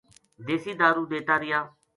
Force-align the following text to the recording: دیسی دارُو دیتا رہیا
دیسی 0.45 0.71
دارُو 0.79 1.03
دیتا 1.11 1.35
رہیا 1.41 1.59